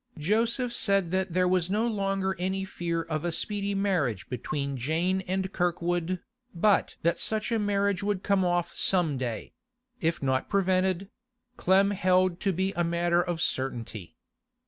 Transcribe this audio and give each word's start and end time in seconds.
Joseph 0.17 0.73
said 0.73 1.11
that 1.11 1.33
there 1.33 1.47
was 1.47 1.69
no 1.69 1.85
longer 1.85 2.35
any 2.39 2.65
fear 2.65 3.03
of 3.03 3.23
a 3.23 3.31
speedy 3.31 3.75
marriage 3.75 4.27
between 4.29 4.75
Jane 4.75 5.21
and 5.27 5.53
Kirkwood, 5.53 6.21
but 6.55 6.95
that 7.03 7.19
such 7.19 7.51
a 7.51 7.59
marriage 7.59 8.01
would 8.01 8.23
come 8.23 8.43
off 8.43 8.75
some 8.75 9.15
day,—if 9.19 10.23
not 10.23 10.49
prevented—Clem 10.49 11.91
held 11.91 12.39
to 12.39 12.51
be 12.51 12.73
a 12.75 12.83
matter 12.83 13.21
of 13.21 13.39
certainty. 13.43 14.15